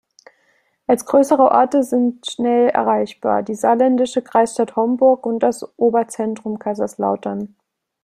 [0.87, 7.55] Als größere Orte sind schnell erreichbar: die saarländische Kreisstadt Homburg und das Oberzentrum Kaiserslautern.